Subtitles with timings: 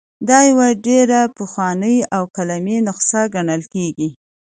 [0.29, 4.09] دا یوه ډېره پخوانۍ او قلمي نسخه ګڼل کیږي.